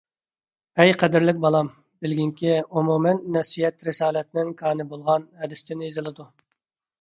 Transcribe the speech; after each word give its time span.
ئەي 0.83 0.93
قەدىرلىك 1.01 1.41
بالام، 1.43 1.69
بىلگىنكى، 2.05 2.55
ئومۇمەن 2.73 3.21
نەسىھەت 3.37 3.85
رىسالەتنىڭ 3.89 4.51
كانى 4.63 4.89
بولغان 4.95 5.29
ھەدىستىن 5.45 5.87
يېزىلىدۇ. 5.89 6.29